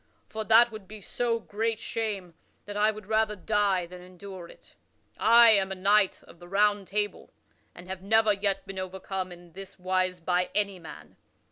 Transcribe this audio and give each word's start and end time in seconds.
For 0.29 0.43
that 0.45 0.71
would 0.71 0.87
be 0.87 0.99
so 0.99 1.39
great 1.39 1.77
shame 1.77 2.33
that 2.65 2.75
I 2.75 2.89
would 2.89 3.05
rather 3.05 3.35
die 3.35 3.85
than 3.85 4.01
endure 4.01 4.47
it. 4.47 4.73
I 5.19 5.51
am 5.51 5.71
a 5.71 5.75
knight 5.75 6.23
of 6.23 6.39
the 6.39 6.47
Round 6.47 6.87
Table, 6.87 7.31
and 7.75 7.87
have 7.87 8.01
never 8.01 8.33
yet 8.33 8.65
been 8.65 8.79
overcome 8.79 9.31
in 9.31 9.53
this 9.53 9.77
wise 9.77 10.19
by 10.19 10.49
any 10.55 10.79
man. 10.79 11.17